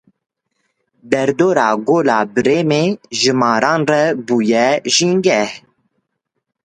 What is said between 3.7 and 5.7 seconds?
re bûye jîngeh.